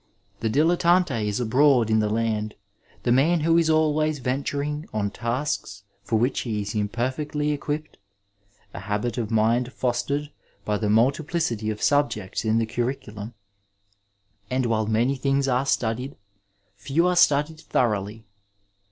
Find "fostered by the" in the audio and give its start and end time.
9.71-10.89